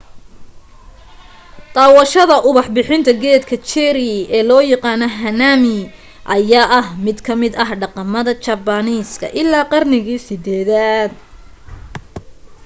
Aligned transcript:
daawadashada 1.73 2.35
ubax 2.49 2.67
bixinta 2.75 3.11
geedka 3.21 3.55
cherry 3.69 4.13
ee 4.37 4.41
loo 4.49 4.63
yaqaano 4.73 5.07
hanami 5.19 5.75
ayaa 6.35 6.67
ah 6.79 6.87
mid 7.05 7.17
kamida 7.27 7.63
dhaqamada 7.81 8.31
jabaaniiska 8.45 9.25
ilaa 9.41 9.69
qarnigii 9.71 10.19
8-daad 10.29 11.11